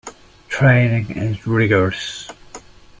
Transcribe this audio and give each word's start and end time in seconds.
Training 0.49 1.11
is 1.11 1.45
rigorous. 1.45 2.27